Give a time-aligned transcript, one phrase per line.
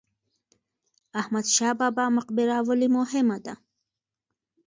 [1.21, 3.53] احمد شاه بابا مقبره ولې مهمه ده؟